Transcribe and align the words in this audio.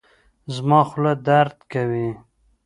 زما 0.55 0.79
خوله 0.89 1.13
درد 1.27 1.57
کوي 1.71 2.09